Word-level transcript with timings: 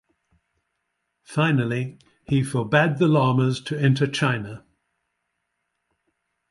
Finally, 1.21 1.99
he 2.25 2.41
forbade 2.43 2.97
the 2.97 3.07
Lamas 3.07 3.61
to 3.61 3.79
enter 3.79 4.07
China. 4.07 4.65